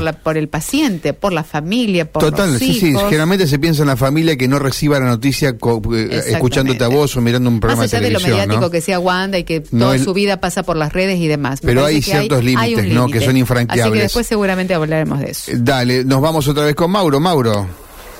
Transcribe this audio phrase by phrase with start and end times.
[0.00, 2.88] por, la, por el paciente, por la familia, por Total, los sí, sí.
[2.88, 3.04] hijos.
[3.04, 7.16] Generalmente se piensa en la familia que no reciba la noticia eh, escuchándote a vos
[7.16, 8.38] o mirando un programa Más allá de de lo televisión.
[8.48, 8.70] mediático ¿no?
[8.70, 11.28] que sea Wanda y que No, toda el- su vida pasa por las redes y
[11.28, 11.62] demás.
[11.62, 13.06] Me Pero hay que ciertos límites, ¿no?
[13.06, 13.24] Que límite.
[13.26, 13.84] son infranqueables.
[13.86, 15.52] Así que después seguramente hablaremos de eso.
[15.56, 17.20] Dale, nos vamos otra vez con Mauro.
[17.20, 17.66] Mauro.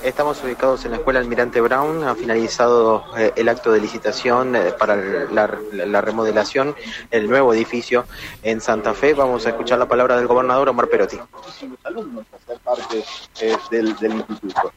[0.02, 2.04] Estamos ubicados en la Escuela Almirante Brown.
[2.04, 6.74] Ha finalizado eh, el acto de licitación eh, para la, la- la remodelación
[7.10, 8.06] del nuevo edificio
[8.42, 9.12] en Santa Fe.
[9.12, 11.18] Vamos a escuchar la palabra del gobernador Omar Perotti.
[11.84, 13.04] alumnos ser parte
[13.70, 13.88] del,
[14.28, 14.72] instituto.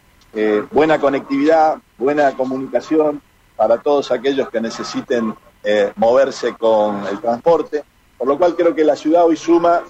[0.71, 3.21] Buena conectividad, buena comunicación
[3.55, 5.33] para todos aquellos que necesiten
[5.63, 7.83] eh, moverse con el transporte,
[8.17, 9.83] por lo cual creo que la ciudad hoy suma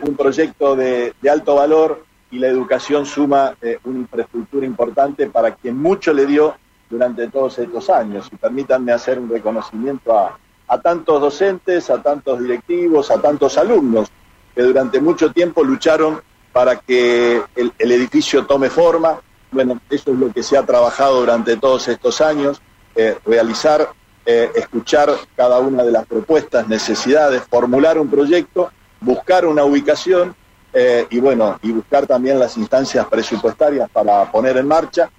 [0.00, 5.78] un proyecto de alto valor y la educación suma eh, una infraestructura importante para quien
[5.78, 6.54] mucho le dio
[6.90, 8.28] durante todos estos años.
[8.32, 10.38] Y permítanme hacer un reconocimiento a,
[10.68, 14.10] a tantos docentes, a tantos directivos, a tantos alumnos
[14.54, 16.20] que durante mucho tiempo lucharon
[16.52, 19.20] para que el, edificio tome forma.
[19.50, 22.60] Bueno, eso es lo que se ha trabajado durante todos estos años,
[22.94, 23.88] eh, realizar,
[24.26, 30.34] eh, escuchar cada una de las propuestas, necesidades, formular un proyecto, buscar una ubicación
[30.72, 35.10] eh, y bueno, y buscar también las instancias presupuestarias para poner en marcha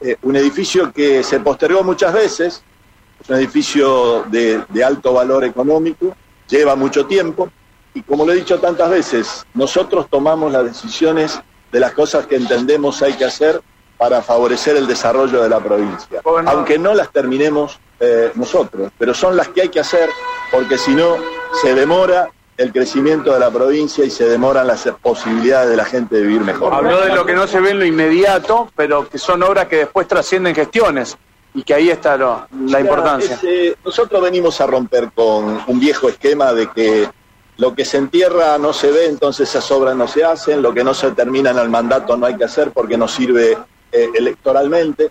[0.00, 2.62] eh, un edificio que se postergó muchas veces,
[3.20, 6.14] es un edificio de, de alto valor económico,
[6.48, 7.48] lleva mucho tiempo,
[7.94, 11.40] y como lo he dicho tantas veces, nosotros tomamos las decisiones
[11.72, 13.62] de las cosas que entendemos hay que hacer
[13.96, 19.36] para favorecer el desarrollo de la provincia, aunque no las terminemos eh, nosotros, pero son
[19.36, 20.10] las que hay que hacer
[20.52, 21.16] porque si no
[21.62, 26.16] se demora el crecimiento de la provincia y se demoran las posibilidades de la gente
[26.16, 26.72] de vivir mejor.
[26.72, 29.76] Habló de lo que no se ve en lo inmediato, pero que son obras que
[29.76, 31.16] después trascienden gestiones
[31.54, 33.34] y que ahí está lo- la importancia.
[33.34, 37.08] Es, eh, nosotros venimos a romper con un viejo esquema de que
[37.58, 40.84] lo que se entierra no se ve, entonces esas obras no se hacen, lo que
[40.84, 43.56] no se termina en el mandato no hay que hacer porque no sirve
[43.92, 45.08] eh, electoralmente.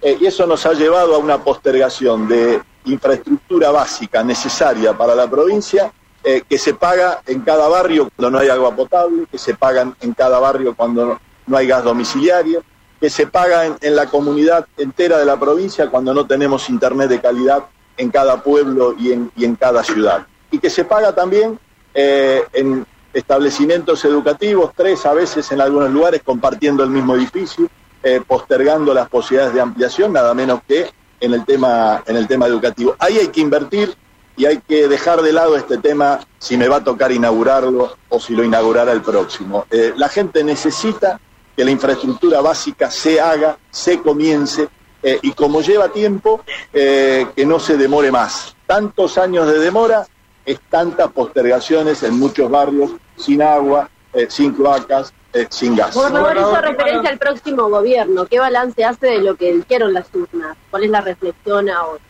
[0.00, 5.28] Eh, y eso nos ha llevado a una postergación de infraestructura básica necesaria para la
[5.28, 5.92] provincia
[6.30, 9.96] eh, que se paga en cada barrio cuando no hay agua potable, que se pagan
[10.02, 12.62] en cada barrio cuando no, hay gas domiciliario,
[13.00, 17.22] que se paga en, la comunidad entera de la provincia cuando no tenemos internet de
[17.22, 17.64] calidad
[17.96, 20.26] en cada pueblo y en, y en cada ciudad.
[20.50, 21.58] Y que se paga también
[21.94, 22.84] eh, en
[23.14, 27.70] establecimientos educativos, tres a veces en algunos lugares compartiendo el mismo edificio,
[28.02, 30.90] eh, postergando las posibilidades de ampliación, nada menos que
[31.20, 32.96] en el tema, en el tema educativo.
[32.98, 33.96] Ahí hay que invertir
[34.38, 38.20] y hay que dejar de lado este tema si me va a tocar inaugurarlo o
[38.20, 39.66] si lo inaugurará el próximo.
[39.70, 41.20] Eh, la gente necesita
[41.56, 44.68] que la infraestructura básica se haga, se comience
[45.02, 48.54] eh, y como lleva tiempo, eh, que no se demore más.
[48.66, 50.06] Tantos años de demora
[50.46, 55.94] es tantas postergaciones en muchos barrios sin agua, eh, sin cloacas, eh, sin gas.
[55.94, 58.26] Gobernador hizo referencia al próximo gobierno.
[58.26, 60.56] ¿Qué balance hace de lo que dijeron las urnas?
[60.70, 62.02] ¿Cuál es la reflexión ahora?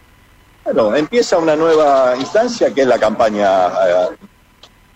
[0.70, 4.08] Bueno, empieza una nueva instancia que es la campaña eh,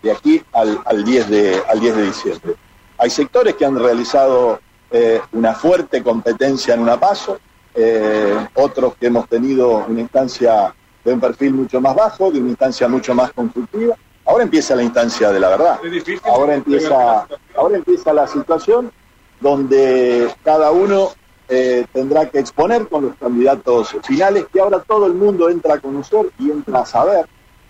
[0.02, 2.54] de aquí al, al 10 de, al 10 de diciembre.
[2.98, 7.40] Hay sectores que han realizado eh, una fuerte competencia en una paso,
[7.74, 12.50] eh, otros que hemos tenido una instancia de un perfil mucho más bajo, de una
[12.50, 13.96] instancia mucho más constructiva.
[14.26, 15.80] Ahora empieza la instancia de la verdad.
[16.24, 18.92] Ahora empieza, ahora empieza la situación
[19.40, 21.12] donde cada uno
[21.54, 25.80] eh, tendrá que exponer con los candidatos finales, que ahora todo el mundo entra a
[25.80, 27.26] conocer y entra a saber.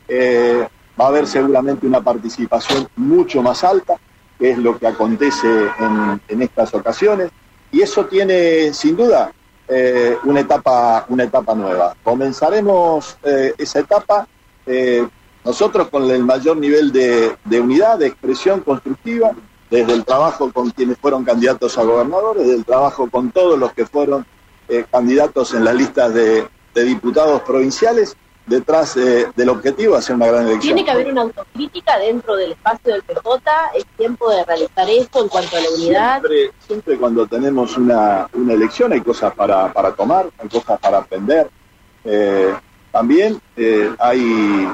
[0.06, 0.64] Eh,
[1.00, 3.94] va a haber seguramente una participación mucho más alta,
[4.38, 5.48] que es lo que acontece
[5.80, 7.30] en, en estas ocasiones,
[7.72, 9.32] y eso tiene sin duda
[9.66, 11.96] eh, una, etapa, una etapa nueva.
[12.04, 14.28] Comenzaremos eh, esa etapa
[14.64, 15.04] eh,
[15.44, 19.32] nosotros con el mayor nivel de, de unidad, de expresión constructiva,
[19.72, 23.72] desde el trabajo con quienes fueron candidatos a gobernadores, desde el trabajo con todos los
[23.72, 24.26] que fueron
[24.68, 30.14] eh, candidatos en las listas de, de diputados provinciales, detrás eh, del objetivo de hacer
[30.14, 30.74] una gran elección.
[30.74, 33.40] Tiene que haber una autocrítica dentro del espacio del PJ.
[33.74, 36.20] Es tiempo de realizar esto en cuanto a la unidad.
[36.20, 40.98] Siempre, siempre cuando tenemos una, una elección hay cosas para, para tomar, hay cosas para
[40.98, 41.48] aprender.
[42.04, 42.54] Eh,
[42.90, 43.40] también
[43.98, 44.68] hay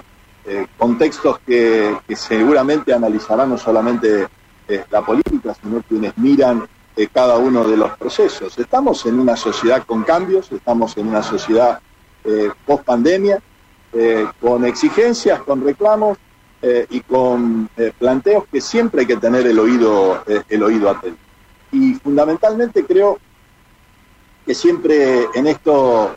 [0.77, 4.27] contextos que, que seguramente analizarán no solamente
[4.91, 8.59] la política, sino quienes miran eh, cada uno de los procesos.
[8.59, 11.81] Estamos en una sociedad con cambios, estamos en una sociedad
[12.25, 13.41] eh, post pandemia,
[13.93, 16.19] eh, con exigencias, con reclamos
[16.61, 21.19] eh, y con planteos que siempre hay que tener el oído, el oído atento.
[21.71, 23.19] Y fundamentalmente creo
[24.45, 26.17] que siempre en esto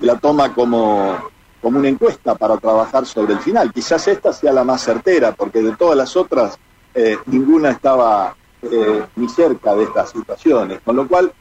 [0.00, 1.18] la toma como,
[1.60, 3.72] como una encuesta para trabajar sobre el final.
[3.72, 6.58] Quizás esta sea la más certera, porque de todas las otras
[6.94, 11.32] eh, ninguna estaba eh, ni cerca de estas situaciones, con lo cual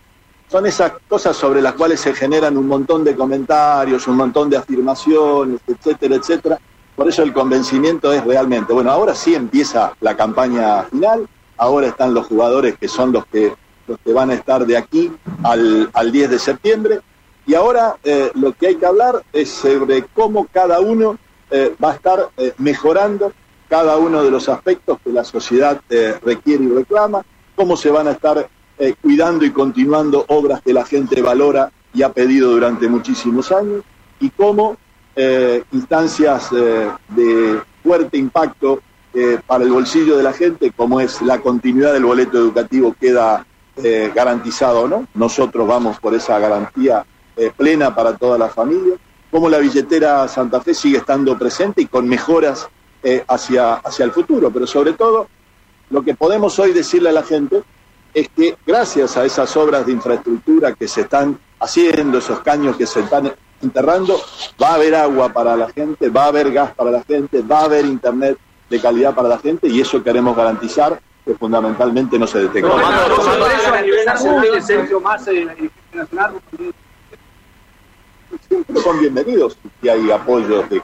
[0.47, 4.57] son esas cosas sobre las cuales se generan un montón de comentarios, un montón de
[4.57, 6.59] afirmaciones, etcétera, etcétera.
[6.95, 11.27] Por eso el convencimiento es realmente, bueno, ahora sí empieza la campaña final,
[11.57, 13.53] ahora están los jugadores que son los que,
[13.87, 15.11] los que van a estar de aquí
[15.43, 16.99] al, al 10 de septiembre,
[17.47, 21.17] y ahora eh, lo que hay que hablar es sobre cómo cada uno
[21.49, 23.31] eh, va a estar mejorando
[23.67, 27.25] cada uno de los aspectos que la sociedad eh, requiere y reclama,
[27.55, 32.03] cómo se van a estar eh, cuidando y continuando obras que la gente valora y
[32.03, 33.83] ha pedido durante muchísimos años,
[34.19, 34.77] y cómo
[35.15, 38.81] eh, instancias de fuerte impacto
[39.47, 43.47] para el bolsillo de la gente, como es la continuidad del boleto educativo, queda
[44.13, 45.07] garantizado o no.
[45.15, 47.03] Nosotros vamos por esa garantía
[47.55, 48.95] plena para toda la familia,
[49.31, 52.69] cómo la billetera Santa Fe sigue estando presente y con mejoras
[53.03, 55.27] eh, hacia, hacia el futuro, pero sobre todo
[55.89, 57.63] lo que podemos hoy decirle a la gente
[58.13, 62.85] es que gracias a esas obras de infraestructura que se están haciendo, esos caños que
[62.85, 64.19] se están enterrando,
[64.61, 67.61] va a haber agua para la gente, va a haber gas para la gente, va
[67.61, 68.37] a haber internet
[68.69, 72.69] de calidad para la gente y eso queremos garantizar que fundamentalmente no se detenga.
[78.47, 80.81] siempre bienvenidos si hay apoyos de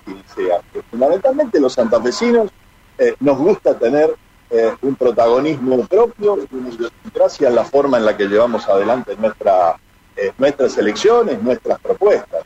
[0.93, 2.51] fundamentalmente los santafesinos
[2.99, 4.15] eh, nos gusta tener
[4.51, 9.75] eh, un protagonismo propio, una idiosincrasia en la forma en la que llevamos adelante nuestra,
[10.15, 12.43] eh, nuestras elecciones, nuestras propuestas.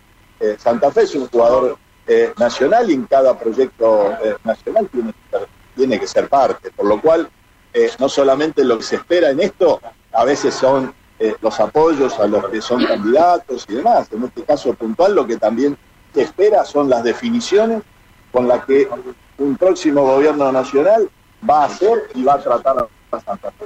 [0.60, 1.80] Santa Fe es un jugador
[2.38, 4.14] nacional y en cada proyecto
[4.44, 7.28] nacional tiene que, ser, tiene que ser parte, por lo cual
[7.98, 10.94] no solamente lo que se espera en esto, a veces son
[11.42, 14.10] los apoyos a los que son candidatos y demás.
[14.12, 15.76] En este caso puntual, lo que también
[16.14, 17.82] se espera son las definiciones
[18.32, 18.88] con las que
[19.38, 21.10] un próximo gobierno nacional
[21.48, 23.66] va a hacer y va a tratar a Santa Fe.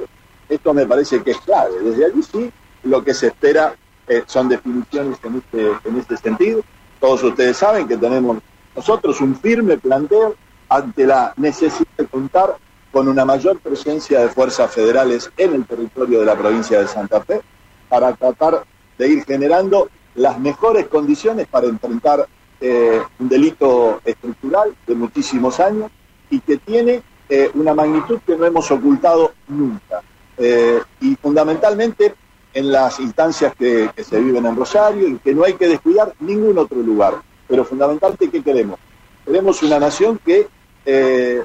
[0.50, 1.80] Esto me parece que es clave.
[1.82, 2.52] Desde allí sí,
[2.84, 3.76] lo que se espera
[4.08, 6.62] eh, son definiciones en este, en este sentido.
[7.00, 8.38] Todos ustedes saben que tenemos
[8.76, 10.36] nosotros un firme planteo
[10.70, 12.58] ante la necesidad de contar
[12.92, 17.22] con una mayor presencia de fuerzas federales en el territorio de la provincia de Santa
[17.22, 17.42] Fe
[17.90, 18.64] para tratar
[18.98, 22.28] de ir generando las mejores condiciones para enfrentar
[22.62, 25.92] eh, un delito estructural de muchísimos años
[26.30, 30.02] y que tiene eh, una magnitud que no hemos ocultado nunca.
[30.38, 32.16] Eh, y fundamentalmente
[32.54, 36.58] en las instancias que, se viven en Rosario y que no hay que descuidar ningún
[36.58, 37.22] otro lugar.
[37.48, 38.80] Pero fundamentalmente, ¿qué queremos?
[39.26, 40.48] Queremos una nación que
[40.86, 41.44] eh,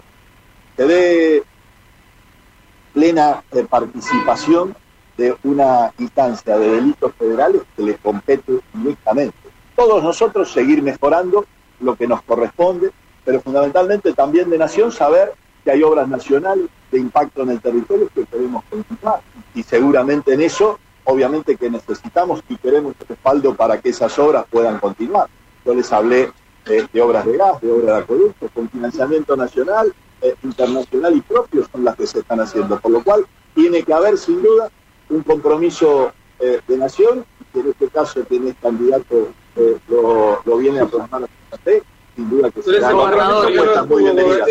[0.76, 1.42] dé
[2.92, 4.74] plena eh, participación
[5.16, 9.36] de una instancia de delitos federales que le compete directamente.
[9.76, 11.44] Todos nosotros seguir mejorando
[11.80, 12.90] lo que nos corresponde,
[13.24, 18.08] pero fundamentalmente también de nación saber que hay obras nacionales de impacto en el territorio
[18.14, 19.20] que queremos continuar.
[19.54, 24.78] Y seguramente en eso, obviamente que necesitamos y queremos respaldo para que esas obras puedan
[24.78, 25.28] continuar.
[25.64, 26.32] Yo les hablé
[26.66, 31.20] eh, de obras de gas, de obras de acueducto, con financiamiento nacional, eh, internacional y
[31.20, 32.80] propio son las que se están haciendo.
[32.80, 34.70] Por lo cual tiene que haber sin duda
[35.10, 40.80] un compromiso eh, de nación, que en este caso tiene candidato eh, lo, lo, viene
[40.80, 41.82] a plasmar a Santa Fe,
[42.14, 44.46] sin duda que será una muy bienvenida.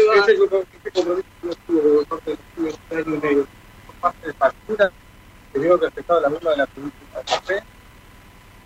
[0.93, 3.47] Compromiso no estuvo por parte del estudio de medio,
[3.87, 4.91] por parte de factura,
[5.51, 6.67] que digo que afectado la misma de la
[7.25, 7.65] Santa.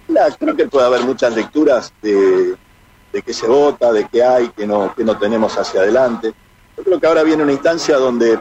[0.08, 2.56] La, creo que puede haber muchas lecturas de,
[3.12, 6.34] de que se vota, de que hay, que no, que no tenemos hacia adelante.
[6.78, 8.40] Yo creo que ahora viene una instancia donde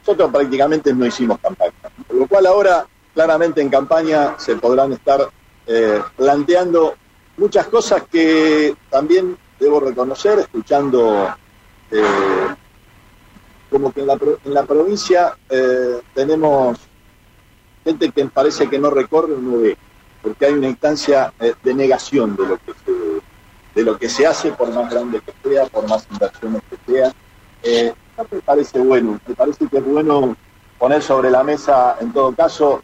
[0.00, 1.72] nosotros prácticamente no hicimos campaña,
[2.06, 5.28] por lo cual ahora claramente en campaña se podrán estar
[5.66, 6.94] eh, planteando
[7.36, 11.34] muchas cosas que también debo reconocer, escuchando
[11.90, 12.54] eh,
[13.70, 16.78] como que en la, en la provincia eh, tenemos
[17.84, 19.76] gente que parece que no recorre o no ve,
[20.22, 22.92] porque hay una instancia eh, de negación de lo que se,
[23.74, 27.12] de lo que se hace, por más grande que sea, por más inversiones que sea.
[27.62, 27.92] Eh,
[28.30, 30.36] me parece bueno, me parece que es bueno
[30.78, 32.82] poner sobre la mesa, en todo caso,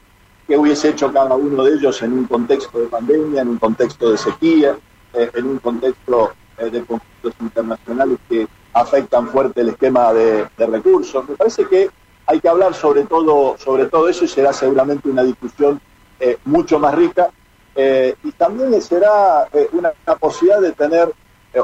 [0.51, 4.11] qué hubiese hecho cada uno de ellos en un contexto de pandemia, en un contexto
[4.11, 4.77] de sequía,
[5.15, 11.29] eh, en un contexto eh, de conflictos internacionales que afectan fuerte el esquema de, recursos.
[11.29, 11.89] Me parece que
[12.27, 15.81] hay que hablar sobre todo, sobre todo eso y será seguramente una discusión
[16.19, 17.31] eh, mucho más rica.
[17.77, 21.15] y también será una, una, posibilidad de tener,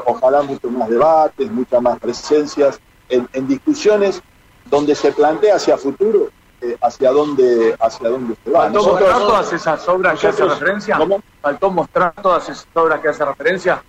[0.05, 2.79] ojalá, mucho más debates, muchas más presencias
[3.09, 4.23] en, en discusiones
[4.71, 6.31] donde se plantea hacia futuro
[6.73, 8.63] eh, hacia dónde hacia dónde se va.
[8.63, 10.97] ¿Faltó nosotros, mostrar todas esas obras que hace referencia?
[10.99, 11.23] ¿Cómo?
[11.41, 13.83] ¿Faltó mostrar todas esas obras que hace referencia?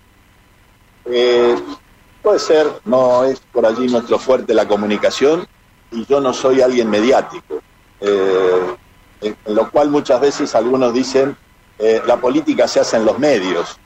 [1.04, 1.56] Eh,
[2.22, 5.46] puede ser, no es por allí nuestro fuerte la comunicación,
[5.90, 7.60] y yo no soy alguien mediático.
[8.00, 8.76] Eh,
[9.20, 11.36] en, en lo cual muchas veces algunos dicen,
[11.78, 13.78] eh, la política se hace en los medios.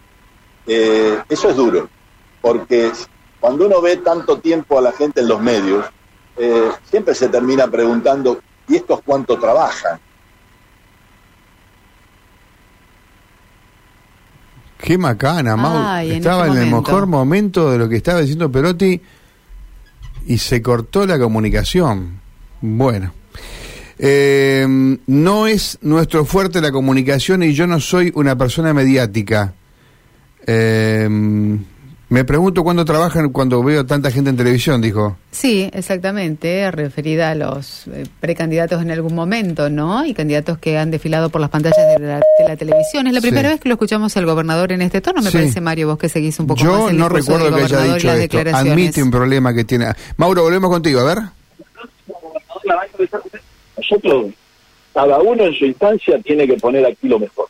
[0.67, 1.89] Eh, eso es duro,
[2.41, 2.93] porque
[3.41, 5.85] cuando uno ve tanto tiempo a la gente en los medios,
[6.37, 9.99] eh, siempre se termina preguntando, ¿y estos cuánto trabajan?
[14.79, 15.77] Qué macana, Mau.
[15.77, 19.01] Ay, Estaba este en el mejor momento de lo que estaba diciendo Perotti
[20.27, 22.21] y se cortó la comunicación.
[22.61, 23.13] Bueno.
[23.99, 24.67] Eh,
[25.07, 29.55] no es nuestro fuerte la comunicación y yo no soy una persona mediática.
[30.45, 31.09] Eh,
[32.13, 35.17] me pregunto cuándo trabajan cuando veo tanta gente en televisión, dijo.
[35.31, 40.05] Sí, exactamente, referida a los eh, precandidatos en algún momento, ¿no?
[40.05, 43.07] Y candidatos que han desfilado por las pantallas de la, de la televisión.
[43.07, 43.29] Es la Sí.
[43.29, 45.39] primera vez que lo escuchamos al gobernador en este tono, me Sí.
[45.39, 47.83] parece, Mario, vos que seguís un poco más Yo el no recuerdo del que haya
[47.95, 48.37] dicho las esto.
[48.37, 48.73] declaraciones.
[48.73, 49.87] Admite un problema que tiene.
[50.19, 51.19] Mauro, volvemos contigo, a ver.
[53.77, 54.27] nosotros,
[54.95, 57.47] cada uno en su instancia tiene que poner aquí lo mejor.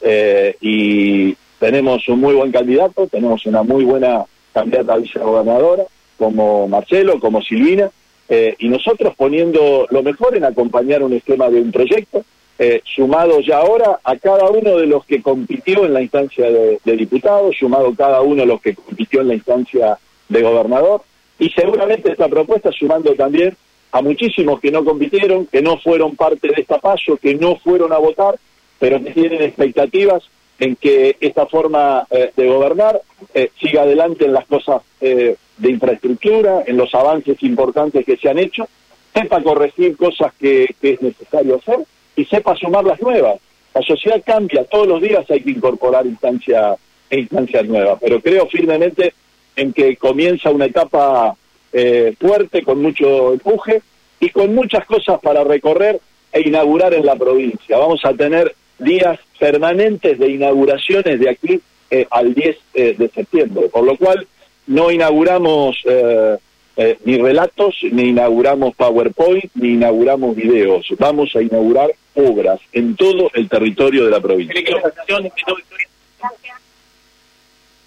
[0.00, 5.84] Eh, y tenemos un muy buen candidato, tenemos una muy buena candidata a vicegobernadora,
[6.18, 7.88] como Marcelo, como Silvina,
[8.28, 12.24] eh, y nosotros poniendo lo mejor en acompañar un esquema de un proyecto,
[12.58, 16.80] eh, sumado ya ahora a cada uno de los que compitió en la instancia de,
[16.84, 19.96] de diputado, sumado cada uno de los que compitió en la instancia
[20.28, 21.02] de gobernador,
[21.38, 23.56] y seguramente esta propuesta sumando también
[23.92, 27.92] a muchísimos que no compitieron, que no fueron parte de esta paso, que no fueron
[27.92, 28.34] a votar,
[28.80, 30.24] pero que tienen expectativas
[30.58, 33.00] en que esta forma eh, de gobernar
[33.34, 38.28] eh, siga adelante en las cosas eh, de infraestructura, en los avances importantes que se
[38.28, 38.68] han hecho,
[39.14, 41.78] sepa corregir cosas que, es necesario hacer
[42.16, 43.38] y sepa sumar las nuevas.
[43.74, 46.76] La sociedad cambia, todos los días hay que incorporar instancia,
[47.10, 49.14] instancias nuevas, pero creo firmemente
[49.56, 51.36] en que comienza una etapa
[51.72, 53.82] eh, fuerte, con mucho empuje
[54.20, 56.00] y con muchas cosas para recorrer
[56.32, 57.78] e inaugurar en la provincia.
[57.78, 61.60] Vamos a tener días permanentes de inauguraciones de aquí
[61.90, 64.26] eh, al 10 eh, de septiembre, por lo cual
[64.66, 66.38] no inauguramos eh,
[66.76, 70.86] eh, ni relatos, ni inauguramos PowerPoint, ni inauguramos videos.
[70.98, 74.54] Vamos a inaugurar obras en todo el territorio de la provincia.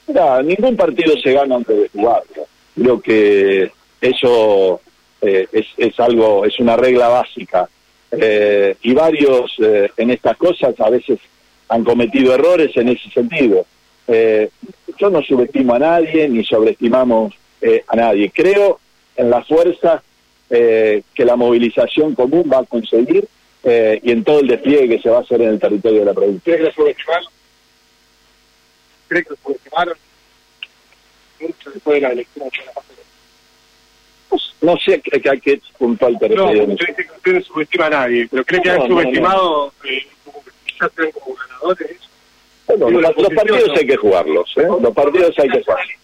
[0.08, 2.22] Mira, ningún partido se gana antes de jugar.
[2.76, 3.72] Creo que
[4.02, 4.82] eso
[5.22, 7.68] es, es algo, es una regla básica.
[8.12, 11.20] Eh, y varios eh, en estas cosas a veces
[11.70, 13.66] han cometido errores en ese sentido.
[14.08, 14.50] Eh,
[14.98, 18.32] yo no subestimo a nadie ni sobreestimamos eh, a nadie.
[18.34, 18.80] Creo
[19.16, 20.04] en la fuerza
[20.50, 23.28] eh, que la movilización común va a conseguir
[23.68, 26.14] y en todo el despliegue que se va a hacer en el territorio de la
[26.14, 26.44] provincia.
[26.44, 27.28] ¿Crees que la subestimaron?
[29.08, 29.98] ¿Crees que la subestimaron?
[31.40, 32.48] Mucho después de la elección.
[34.66, 36.68] No sé a qué, a qué puntual te No, refieres.
[36.80, 39.74] yo dije que usted no subestima a nadie, pero ¿cree que No, han no, subestimado
[39.84, 41.98] eh, como que quizás sean como ganadores?
[42.68, 43.74] Bueno, Digo, los, los partidos ¿no?
[43.76, 44.68] hay que jugarlos, ¿eh?
[44.82, 45.96] Los partidos hay que jugarlos.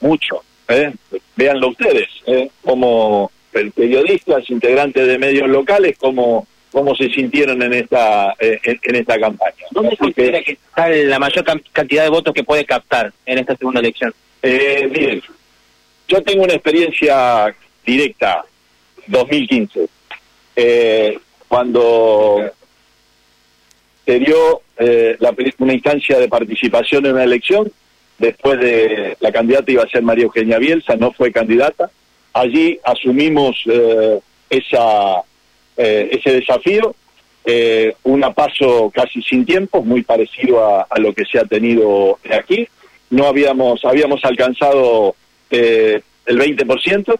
[0.00, 0.92] Mucho, ¿eh?
[1.36, 2.50] Véanlo ustedes, ¿eh?
[2.62, 8.94] Como periodistas, integrantes de medios locales, cómo, cómo se sintieron en esta eh, en, en
[8.96, 9.64] esta campaña.
[9.70, 13.80] ¿Dónde considera que está la mayor cantidad de votos que puede captar en esta segunda
[13.80, 14.12] elección?
[14.42, 15.22] eh, miren,
[16.14, 17.52] yo tengo una experiencia
[17.84, 18.44] directa,
[19.08, 19.88] 2015,
[20.54, 21.18] eh,
[21.48, 22.52] cuando
[24.06, 25.18] se dio eh,
[25.58, 27.72] una instancia de participación en una elección,
[28.18, 31.90] después de la candidata iba a ser María Eugenia Bielsa, no fue candidata.
[32.32, 35.16] Allí asumimos eh, esa,
[35.76, 36.94] eh, ese desafío,
[37.44, 42.20] eh, un paso casi sin tiempo, muy parecido a, a lo que se ha tenido
[42.30, 42.68] aquí.
[43.10, 45.16] No habíamos, habíamos alcanzado
[46.26, 47.18] el 20%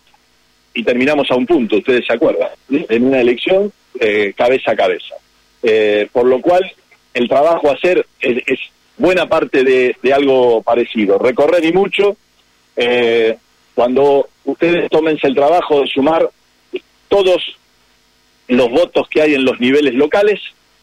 [0.75, 5.15] y terminamos a un punto, ustedes se acuerdan, en una elección eh, cabeza a cabeza.
[5.63, 6.71] Eh, por lo cual,
[7.15, 8.59] el trabajo a hacer es,
[8.97, 11.19] buena parte de, de algo parecido.
[11.19, 12.17] Recorrer y mucho,
[12.77, 13.37] eh,
[13.75, 16.29] cuando ustedes tómense el trabajo de sumar
[17.09, 17.43] todos
[18.49, 20.41] los votos que hay en los niveles locales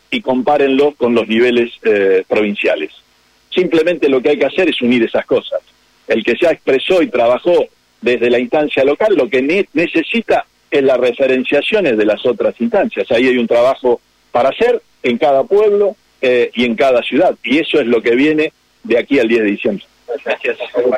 [0.10, 2.92] y compárenlo con los niveles eh, provinciales.
[3.50, 5.62] Simplemente lo que hay que hacer es unir esas cosas.
[6.08, 7.68] El que ya expresó y trabajó
[8.02, 13.10] desde la instancia local lo que ne- necesita es las referenciaciones de las otras instancias.
[13.12, 14.00] Ahí hay un trabajo
[14.32, 17.36] para hacer en cada pueblo eh, y en cada ciudad.
[17.44, 18.54] Y eso es lo que viene
[18.84, 19.86] de aquí al 10 de diciembre.
[20.24, 20.58] Gracias.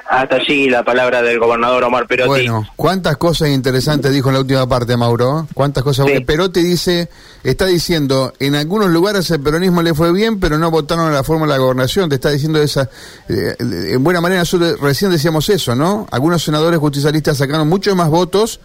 [0.10, 2.30] Hasta allí la palabra del gobernador Omar Perotti.
[2.30, 5.48] Bueno, cuántas cosas interesantes dijo en la última parte, Mauro.
[5.54, 6.08] Cuántas cosas.
[6.08, 6.20] Sí.
[6.22, 7.10] Perotti dice,
[7.44, 11.24] está diciendo, en algunos lugares el peronismo le fue bien, pero no votaron a la
[11.24, 12.10] fórmula de la gobernación.
[12.10, 12.90] Te está diciendo esa.
[13.30, 16.08] eh, en buena manera, nosotros recién decíamos eso, ¿no?
[16.12, 18.60] Algunos senadores justicialistas sacaron mucho más votos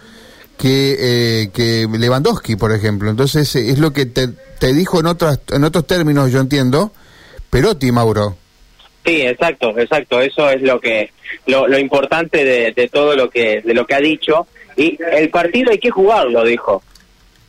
[0.59, 3.09] que, eh, que Lewandowski, por ejemplo.
[3.11, 4.29] Entonces, eh, es lo que te,
[4.59, 6.93] te dijo en, otras, en otros términos, yo entiendo,
[7.51, 8.37] Perotti, Mauro.
[9.09, 10.21] Sí, exacto, exacto.
[10.21, 11.11] Eso es lo que
[11.47, 14.47] lo, lo importante de, de todo lo que de lo que ha dicho.
[14.77, 16.83] Y el partido hay que jugarlo, dijo,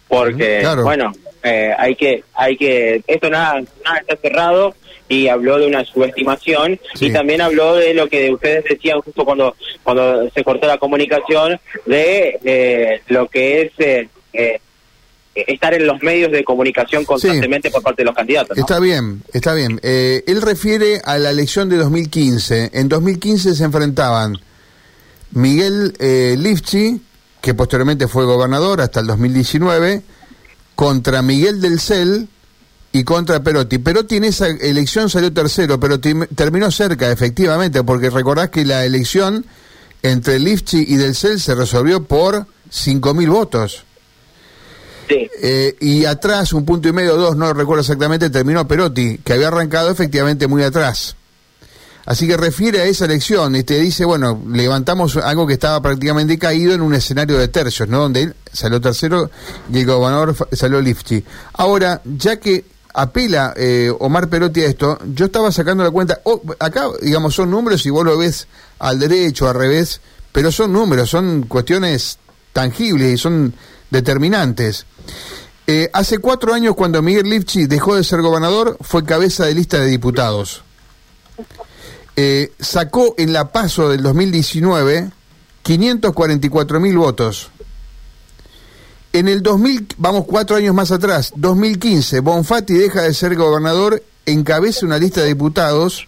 [0.07, 0.83] porque Claro.
[0.83, 1.11] bueno,
[1.43, 4.73] eh, hay que hay que esto nada nada está cerrado
[5.07, 7.07] y habló de una subestimación Sí.
[7.07, 11.59] y también habló de lo que ustedes decían justo cuando cuando se cortó la comunicación
[11.85, 14.59] de eh, lo que es eh, eh,
[15.35, 18.57] estar en los medios de comunicación constantemente por parte de los candidatos.
[18.57, 18.61] ¿no?
[18.61, 19.79] Está bien, está bien.
[19.83, 22.71] Eh, él refiere a la elección de 2015.
[22.73, 24.37] En 2015 se enfrentaban
[25.31, 27.01] Miguel eh, Lifchi,
[27.41, 30.01] que posteriormente fue gobernador hasta el 2019,
[30.75, 32.27] contra Miguel del Cel
[32.91, 33.77] y contra Perotti.
[33.77, 39.45] Perotti en esa elección salió tercero, pero terminó cerca, efectivamente, porque recordás que la elección
[40.01, 43.85] entre Lifchi y del Cel se resolvió por 5.000 votos.
[45.09, 49.47] Eh, y atrás, un punto y medio, dos, no recuerdo exactamente, terminó Perotti, que había
[49.47, 51.15] arrancado efectivamente muy atrás.
[52.05, 56.39] Así que refiere a esa elección y te dice, bueno, levantamos algo que estaba prácticamente
[56.39, 57.99] caído en un escenario de tercios, ¿no?
[57.99, 59.29] Donde él salió tercero
[59.71, 61.23] y el gobernador salió Lifchi.
[61.53, 66.41] Ahora, ya que apela eh, Omar Perotti a esto, yo estaba sacando la cuenta, oh,
[66.57, 68.47] acá, digamos, son números y vos lo ves
[68.79, 70.01] al derecho, al revés,
[70.31, 72.17] pero son números, son cuestiones
[72.53, 73.53] tangibles y son
[73.89, 74.85] determinantes.
[75.67, 79.79] Eh, hace cuatro años, cuando Miguel Lifchi dejó de ser gobernador, fue cabeza de lista
[79.79, 80.63] de diputados.
[82.15, 85.11] Eh, sacó en la PASO del 2019
[85.61, 87.51] 544 mil votos.
[89.13, 94.85] En el 2000, vamos cuatro años más atrás, 2015, Bonfatti deja de ser gobernador, encabeza
[94.85, 96.07] una lista de diputados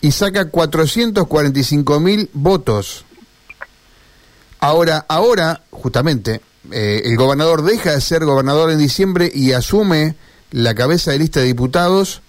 [0.00, 3.04] y saca 445 mil votos.
[4.60, 10.14] Ahora, ahora, justamente, eh, el gobernador deja de ser gobernador en diciembre y asume
[10.50, 12.22] la cabeza de lista de diputados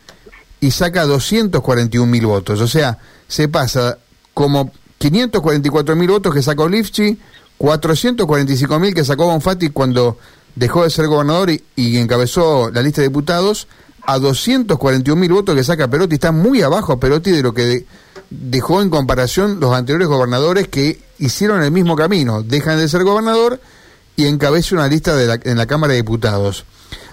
[0.60, 2.62] y saca 241 mil votos.
[2.62, 3.98] O sea, se pasa
[4.34, 7.18] como 544 mil votos que sacó Lifchi,
[7.58, 10.18] 445 mil que sacó Bonfatti cuando
[10.56, 13.68] dejó de ser gobernador y, encabezó la lista de diputados,
[14.04, 16.16] a 241 mil votos que saca Perotti.
[16.16, 17.86] Está muy abajo Perotti de lo que de-
[18.30, 22.44] dejó en comparación los anteriores gobernadores que hicieron el mismo camino.
[22.44, 23.60] Dejan de ser gobernador
[24.16, 26.66] y encabeza una lista de la- en la Cámara de Diputados.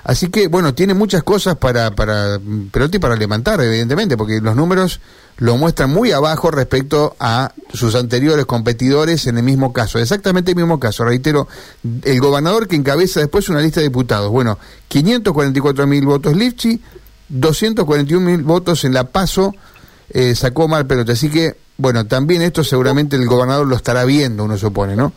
[0.05, 2.39] Así que, bueno, tiene muchas cosas para, para
[2.73, 5.01] Perotti para levantar, evidentemente, porque los números
[5.37, 10.57] lo muestran muy abajo respecto a sus anteriores competidores en el mismo caso, exactamente el
[10.57, 11.05] mismo caso.
[11.05, 11.47] Reitero,
[12.05, 14.31] el gobernador que encabeza después una lista de diputados.
[14.31, 14.59] Bueno,
[14.89, 16.81] 544 mil votos Lifchi,
[17.29, 19.55] 241 mil votos en La Paso
[20.11, 21.13] eh, sacó Omar Perotti.
[21.13, 25.13] Así que, bueno, también esto seguramente el gobernador lo estará viendo, uno supone, ¿no?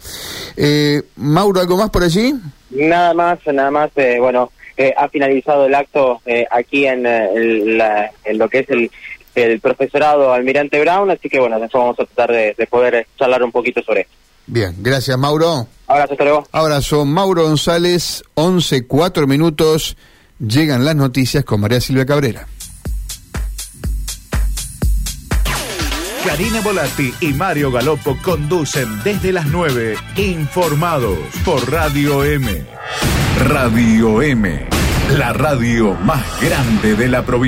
[0.56, 2.34] Eh, Mauro, ¿algo más por allí?
[2.70, 7.30] Nada más, nada más, eh, bueno, eh, ha finalizado el acto eh, aquí en, eh,
[7.36, 8.90] el- la- en lo que es el,
[9.36, 13.44] el profesorado Almirante Brown, así que bueno, después vamos a tratar de, de poder charlar
[13.44, 14.14] un poquito sobre esto.
[14.48, 15.68] Bien, gracias Mauro.
[15.88, 16.48] Abrazo, hasta luego.
[16.52, 19.98] Abrazo, Mauro González, 11, 4 minutos,
[20.40, 22.48] llegan las noticias con María Silvia Cabrera.
[26.26, 32.64] Karina Volati y Mario Galopo conducen desde las 9, informados por Radio M.
[33.48, 34.68] Radio M,
[35.18, 37.42] la radio más grande de la provincia.